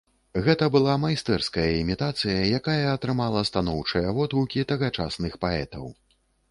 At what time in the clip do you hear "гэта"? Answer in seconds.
0.45-0.69